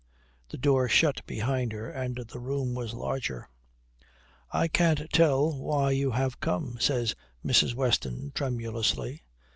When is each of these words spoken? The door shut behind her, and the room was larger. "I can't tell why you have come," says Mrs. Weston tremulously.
The 0.49 0.57
door 0.57 0.89
shut 0.89 1.23
behind 1.27 1.73
her, 1.73 1.87
and 1.87 2.15
the 2.17 2.39
room 2.39 2.73
was 2.73 2.95
larger. 2.95 3.47
"I 4.49 4.67
can't 4.67 5.07
tell 5.13 5.55
why 5.55 5.91
you 5.91 6.09
have 6.09 6.39
come," 6.39 6.77
says 6.79 7.13
Mrs. 7.45 7.75
Weston 7.75 8.31
tremulously. 8.33 9.21